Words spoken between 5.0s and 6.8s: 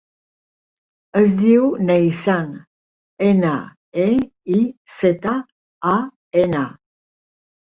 zeta, a, ena.